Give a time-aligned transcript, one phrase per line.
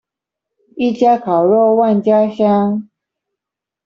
[0.77, 2.89] 一家烤肉萬家香